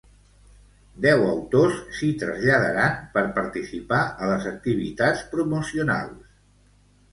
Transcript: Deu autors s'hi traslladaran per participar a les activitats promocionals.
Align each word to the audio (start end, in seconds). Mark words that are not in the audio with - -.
Deu 1.05 1.25
autors 1.31 1.77
s'hi 1.97 2.09
traslladaran 2.23 2.97
per 3.19 3.25
participar 3.37 4.01
a 4.29 4.33
les 4.33 4.51
activitats 4.55 5.25
promocionals. 5.37 6.35